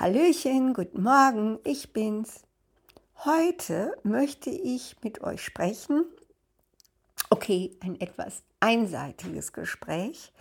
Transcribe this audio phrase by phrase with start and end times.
[0.00, 2.44] Hallöchen, guten Morgen, ich bin's.
[3.22, 6.06] Heute möchte ich mit euch sprechen.
[7.28, 10.32] Okay, ein etwas einseitiges Gespräch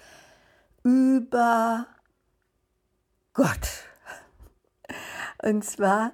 [0.83, 1.87] über
[3.33, 3.83] Gott.
[5.43, 6.13] Und zwar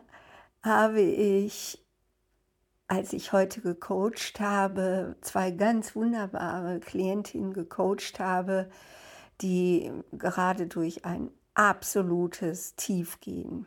[0.63, 1.85] habe ich,
[2.87, 8.71] als ich heute gecoacht habe, zwei ganz wunderbare Klientinnen gecoacht habe,
[9.41, 13.65] die gerade durch ein absolutes Tiefgehen,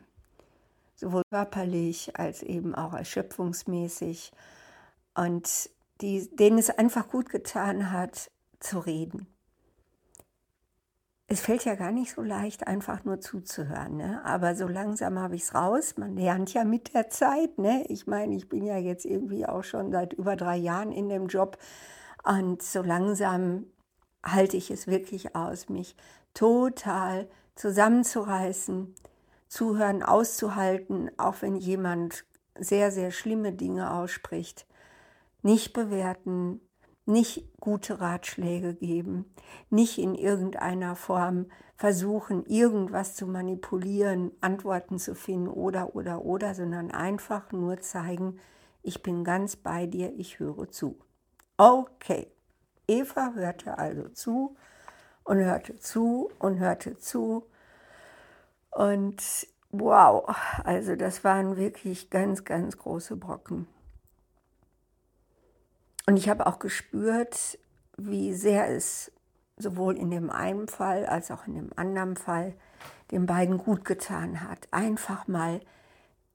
[0.95, 4.31] sowohl körperlich als eben auch erschöpfungsmäßig
[5.15, 5.69] und
[6.01, 9.27] die, denen es einfach gut getan hat, zu reden.
[11.31, 13.97] Es fällt ja gar nicht so leicht, einfach nur zuzuhören.
[13.97, 14.21] Ne?
[14.25, 15.95] Aber so langsam habe ich es raus.
[15.97, 17.59] Man lernt ja mit der Zeit.
[17.59, 17.85] Ne?
[17.87, 21.27] Ich meine, ich bin ja jetzt irgendwie auch schon seit über drei Jahren in dem
[21.27, 21.59] Job.
[22.23, 23.67] Und so langsam
[24.25, 25.95] halte ich es wirklich aus, mich
[26.33, 27.27] total
[27.59, 28.95] zusammenzureißen,
[29.49, 32.23] zuhören, auszuhalten, auch wenn jemand
[32.57, 34.65] sehr, sehr schlimme Dinge ausspricht.
[35.41, 36.61] Nicht bewerten,
[37.05, 39.25] nicht gute Ratschläge geben,
[39.69, 46.91] nicht in irgendeiner Form versuchen, irgendwas zu manipulieren, Antworten zu finden oder, oder, oder, sondern
[46.91, 48.39] einfach nur zeigen,
[48.83, 50.97] ich bin ganz bei dir, ich höre zu.
[51.57, 52.31] Okay,
[52.87, 54.55] Eva hörte also zu
[55.29, 57.45] und hörte zu und hörte zu.
[58.71, 59.21] Und
[59.69, 60.27] wow,
[60.63, 63.67] also das waren wirklich ganz, ganz große Brocken.
[66.07, 67.59] Und ich habe auch gespürt,
[67.95, 69.11] wie sehr es
[69.55, 72.55] sowohl in dem einen Fall als auch in dem anderen Fall
[73.11, 75.61] den beiden gut getan hat, einfach mal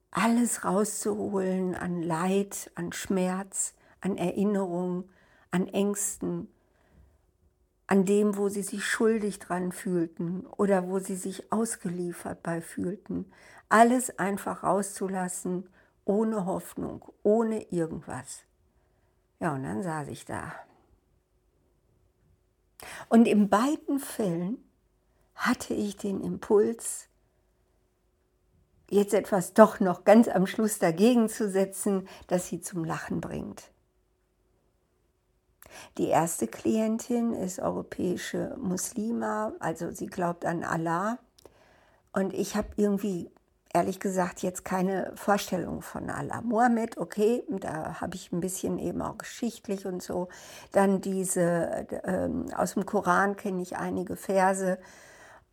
[0.09, 5.09] alles rauszuholen an Leid, an Schmerz, an Erinnerung,
[5.51, 6.47] an Ängsten,
[7.87, 13.31] an dem, wo sie sich schuldig dran fühlten oder wo sie sich ausgeliefert bei fühlten.
[13.69, 15.69] Alles einfach rauszulassen,
[16.03, 18.43] ohne Hoffnung, ohne irgendwas.
[19.39, 20.53] Ja, und dann saß ich da.
[23.09, 24.57] Und in beiden Fällen
[25.35, 27.07] hatte ich den Impuls,
[28.89, 33.71] jetzt etwas doch noch ganz am Schluss dagegen zu setzen, das sie zum Lachen bringt.
[35.97, 41.19] Die erste Klientin ist europäische Muslima, also sie glaubt an Allah.
[42.11, 43.29] Und ich habe irgendwie,
[43.73, 46.41] ehrlich gesagt, jetzt keine Vorstellung von Allah.
[46.41, 50.29] Mohammed, okay, da habe ich ein bisschen eben auch geschichtlich und so.
[50.71, 54.77] Dann diese, äh, aus dem Koran kenne ich einige Verse.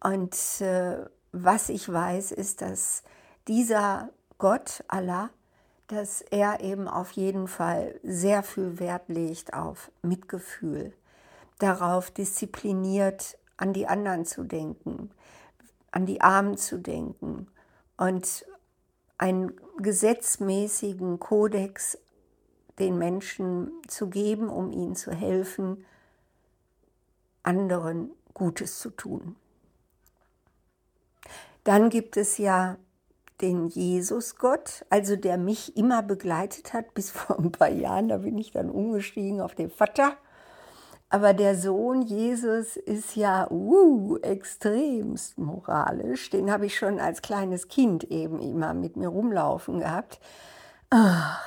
[0.01, 3.03] Und äh, was ich weiß, ist, dass
[3.49, 5.31] dieser Gott, Allah,
[5.93, 10.95] dass er eben auf jeden Fall sehr viel Wert legt auf Mitgefühl,
[11.59, 15.11] darauf diszipliniert an die anderen zu denken,
[15.91, 17.47] an die Armen zu denken
[17.99, 18.47] und
[19.19, 21.99] einen gesetzmäßigen Kodex
[22.79, 25.85] den Menschen zu geben, um ihnen zu helfen,
[27.43, 29.37] anderen Gutes zu tun.
[31.65, 32.79] Dann gibt es ja
[33.43, 38.39] den Jesusgott, also der mich immer begleitet hat, bis vor ein paar Jahren, da bin
[38.39, 40.17] ich dann umgestiegen auf den Vater.
[41.11, 46.31] Aber der Sohn Jesus ist ja uh, extremst moralisch.
[46.31, 50.21] Den habe ich schon als kleines Kind eben immer mit mir rumlaufen gehabt.
[50.89, 51.39] Ach,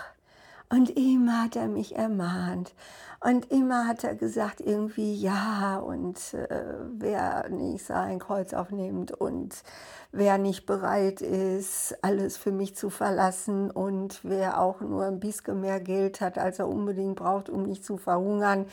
[0.70, 2.74] und immer hat er mich ermahnt.
[3.22, 9.64] Und immer hat er gesagt, irgendwie ja, und äh, wer nicht sein Kreuz aufnimmt und
[10.12, 15.62] wer nicht bereit ist, alles für mich zu verlassen und wer auch nur ein bisschen
[15.62, 18.68] mehr Geld hat, als er unbedingt braucht, um nicht zu verhungern,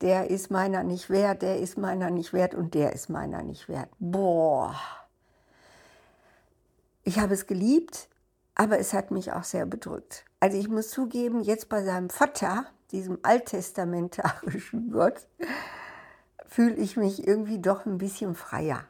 [0.00, 3.68] der ist meiner nicht wert, der ist meiner nicht wert und der ist meiner nicht
[3.68, 3.90] wert.
[3.98, 4.74] Boah.
[7.02, 8.08] Ich habe es geliebt,
[8.54, 10.24] aber es hat mich auch sehr bedrückt.
[10.40, 15.28] Also ich muss zugeben, jetzt bei seinem Vater, diesem alttestamentarischen Gott,
[16.46, 18.84] fühle ich mich irgendwie doch ein bisschen freier.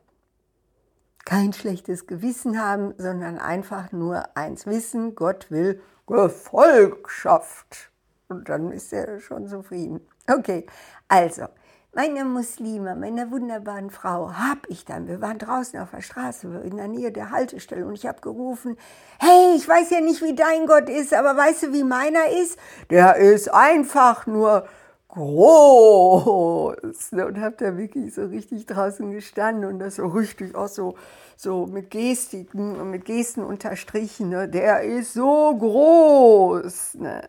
[1.25, 7.91] Kein schlechtes Gewissen haben, sondern einfach nur eins wissen, Gott will Gefolgschaft.
[8.29, 10.01] Und dann ist er schon zufrieden.
[10.29, 10.67] Okay,
[11.09, 11.47] also,
[11.93, 15.09] meine Muslime, meine wunderbaren Frau, habe ich dann.
[15.09, 18.77] Wir waren draußen auf der Straße in der Nähe der Haltestelle und ich habe gerufen,
[19.19, 22.59] hey, ich weiß ja nicht, wie dein Gott ist, aber weißt du, wie meiner ist?
[22.91, 24.69] Der ist einfach nur
[25.09, 26.77] groß.
[27.13, 30.95] Und habe da wirklich so richtig draußen gestanden und das so richtig auch so,
[31.37, 34.29] so mit Gestiken mit Gesten unterstrichen.
[34.29, 34.49] Ne?
[34.49, 36.95] Der ist so groß.
[36.95, 37.29] Ne?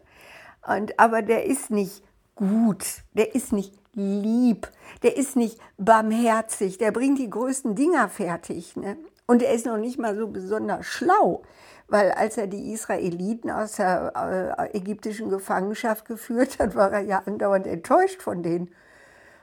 [0.68, 2.04] Und, aber der ist nicht
[2.36, 4.70] gut, der ist nicht lieb,
[5.04, 8.76] der ist nicht barmherzig, der bringt die größten Dinger fertig.
[8.76, 8.98] Ne?
[9.26, 11.44] Und er ist noch nicht mal so besonders schlau,
[11.88, 17.24] weil als er die Israeliten aus der äh, ägyptischen Gefangenschaft geführt hat, war er ja
[17.26, 18.74] andauernd enttäuscht von denen.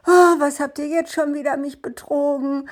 [0.06, 2.68] Oh, was habt ihr jetzt schon wieder mich betrogen?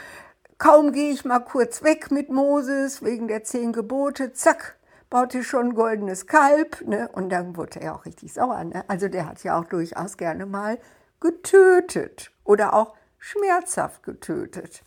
[0.59, 4.77] Kaum gehe ich mal kurz weg mit Moses wegen der zehn Gebote, zack,
[5.11, 6.87] baute schon ein goldenes Kalb.
[6.87, 7.11] Ne?
[7.13, 8.65] Und dann wurde er auch richtig sauer.
[8.65, 8.83] Ne?
[8.89, 10.79] Also der hat ja auch durchaus gerne mal
[11.21, 14.83] getötet oder auch schmerzhaft getötet.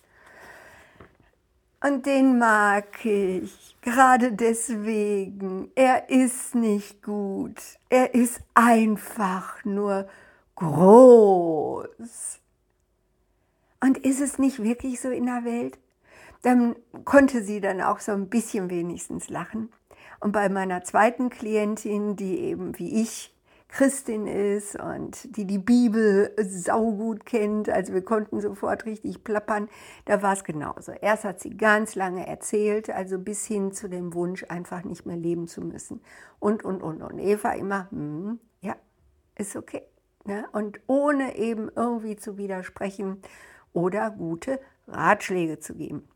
[1.81, 5.71] Und den mag ich, gerade deswegen.
[5.75, 10.09] Er ist nicht gut, er ist einfach nur
[10.55, 12.39] groß.
[13.81, 15.79] Und ist es nicht wirklich so in der Welt?
[16.41, 19.71] Dann konnte sie dann auch so ein bisschen wenigstens lachen.
[20.19, 23.33] Und bei meiner zweiten Klientin, die eben wie ich
[23.69, 29.69] Christin ist und die die Bibel saugut kennt, also wir konnten sofort richtig plappern,
[30.05, 30.91] da war es genauso.
[30.91, 35.15] Erst hat sie ganz lange erzählt, also bis hin zu dem Wunsch, einfach nicht mehr
[35.15, 36.01] leben zu müssen.
[36.39, 37.03] Und, und, und.
[37.03, 38.75] Und Eva immer, hm, ja,
[39.35, 39.83] ist okay.
[40.25, 40.45] Ne?
[40.51, 43.21] Und ohne eben irgendwie zu widersprechen
[43.71, 46.07] oder gute Ratschläge zu geben.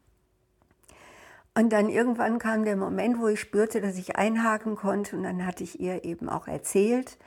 [1.55, 5.15] Und dann irgendwann kam der Moment, wo ich spürte, dass ich einhaken konnte.
[5.15, 7.19] Und dann hatte ich ihr eben auch erzählt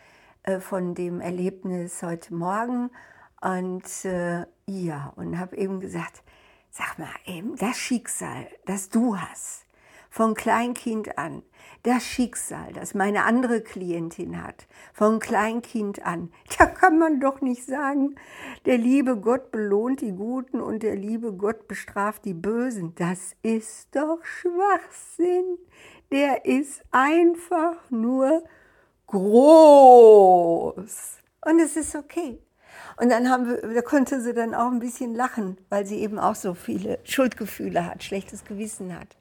[0.46, 2.90] äh, von dem Erlebnis heute Morgen.
[3.40, 6.22] Und äh, ja, und habe eben gesagt,
[6.70, 9.66] sag mal, eben das Schicksal, das du hast,
[10.08, 11.42] von Kleinkind an,
[11.82, 17.64] das Schicksal, das meine andere Klientin hat, von Kleinkind an, da kann man doch nicht
[17.64, 18.14] sagen,
[18.66, 22.94] der liebe Gott belohnt die Guten und der liebe Gott bestraft die Bösen.
[22.94, 25.58] Das ist doch Schwachsinn.
[26.12, 28.44] Der ist einfach nur
[29.06, 30.86] groß.
[31.44, 32.38] Und es ist okay.
[32.98, 36.18] Und dann haben wir, da konnte sie dann auch ein bisschen lachen, weil sie eben
[36.18, 39.16] auch so viele Schuldgefühle hat, schlechtes Gewissen hat.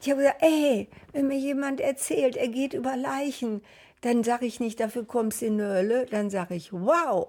[0.00, 3.62] Ich habe gesagt, ey, wenn mir jemand erzählt, er geht über Leichen,
[4.00, 7.28] dann sage ich nicht, dafür kommst du in Hölle, dann sage ich, wow,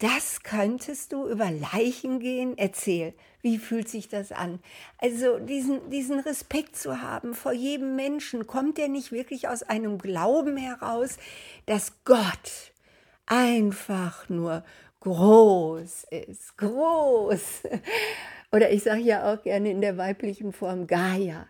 [0.00, 2.56] das könntest du über Leichen gehen?
[2.56, 4.60] Erzähl, wie fühlt sich das an?
[4.98, 9.98] Also diesen, diesen Respekt zu haben vor jedem Menschen, kommt der nicht wirklich aus einem
[9.98, 11.18] Glauben heraus,
[11.66, 12.72] dass Gott
[13.26, 14.64] einfach nur
[15.00, 17.62] groß ist, groß.
[18.52, 21.46] Oder ich sage ja auch gerne in der weiblichen Form Gaia.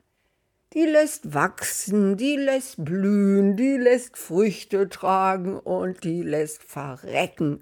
[0.73, 7.61] Die lässt wachsen, die lässt blühen, die lässt Früchte tragen und die lässt verrecken.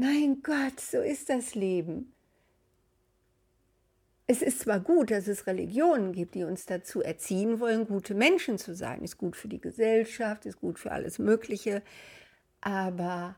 [0.00, 2.12] Mein Gott, so ist das Leben.
[4.28, 8.58] Es ist zwar gut, dass es Religionen gibt, die uns dazu erziehen wollen, gute Menschen
[8.58, 9.02] zu sein.
[9.02, 11.82] Ist gut für die Gesellschaft, ist gut für alles Mögliche.
[12.60, 13.34] Aber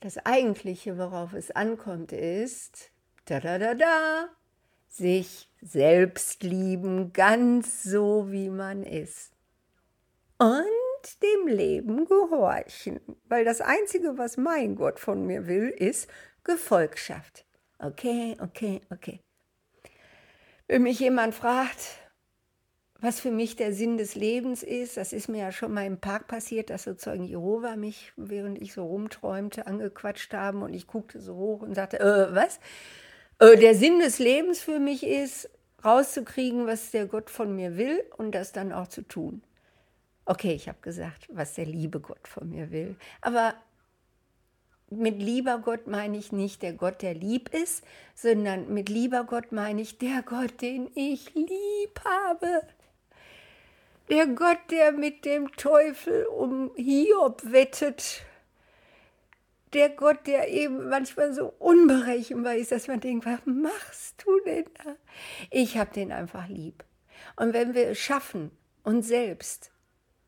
[0.00, 2.90] das Eigentliche, worauf es ankommt, ist,
[3.26, 4.28] da da da da,
[4.88, 9.30] sich selbst lieben, ganz so wie man ist.
[10.38, 10.87] Und
[11.22, 16.08] dem Leben gehorchen, weil das Einzige, was mein Gott von mir will, ist
[16.44, 17.44] Gefolgschaft.
[17.78, 19.20] Okay, okay, okay.
[20.66, 21.98] Wenn mich jemand fragt,
[23.00, 26.00] was für mich der Sinn des Lebens ist, das ist mir ja schon mal im
[26.00, 31.20] Park passiert, dass sozusagen Jehova mich, während ich so rumträumte, angequatscht haben und ich guckte
[31.20, 32.58] so hoch und sagte, äh, was?
[33.38, 35.48] Äh, der Sinn des Lebens für mich ist,
[35.84, 39.42] rauszukriegen, was der Gott von mir will und das dann auch zu tun.
[40.30, 42.96] Okay, ich habe gesagt, was der liebe Gott von mir will.
[43.22, 43.54] Aber
[44.90, 47.82] mit lieber Gott meine ich nicht der Gott, der lieb ist,
[48.14, 52.60] sondern mit lieber Gott meine ich der Gott, den ich lieb habe.
[54.10, 58.22] Der Gott, der mit dem Teufel um Hiob wettet
[59.72, 64.66] der Gott, der eben manchmal so unberechenbar ist, dass man denkt, was machst du denn
[64.84, 64.94] da?
[65.50, 66.84] Ich habe den einfach lieb.
[67.36, 68.50] Und wenn wir es schaffen,
[68.82, 69.70] uns selbst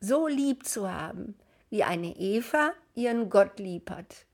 [0.01, 1.35] so lieb zu haben,
[1.69, 4.25] wie eine Eva ihren Gott lieb hat,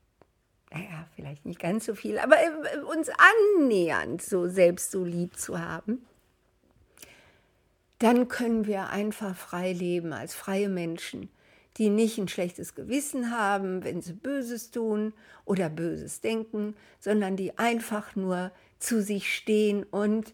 [0.72, 2.36] naja, vielleicht nicht ganz so viel, aber
[2.90, 6.06] uns annähernd so selbst so lieb zu haben,
[8.00, 11.30] dann können wir einfach frei leben als freie Menschen
[11.78, 15.14] die nicht ein schlechtes Gewissen haben, wenn sie Böses tun
[15.46, 20.34] oder Böses denken, sondern die einfach nur zu sich stehen und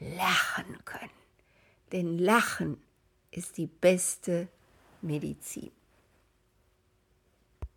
[0.00, 1.10] lachen können.
[1.92, 2.76] Denn Lachen
[3.30, 4.48] ist die beste
[5.02, 5.70] milicí.